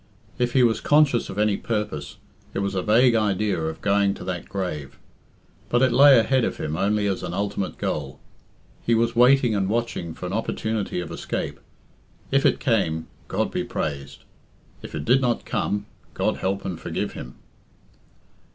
[0.39, 2.17] If he was conscious of any purpose,
[2.55, 4.97] it was a vague idea of going to that grave.
[5.69, 8.19] But it lay ahead of him only as an ultimate goal.
[8.83, 11.59] He was waiting and watching for an opportunity of escape.
[12.31, 14.23] If it came, God be praised!
[14.81, 17.35] If it did not come, God help and forgive him!